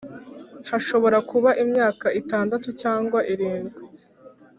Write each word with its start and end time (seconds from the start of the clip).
hashobora 0.69 1.17
kuba 1.29 1.49
imyaka 1.63 2.07
itandatu 2.19 2.67
cyangwa 2.81 3.19
irindwi, 3.33 3.79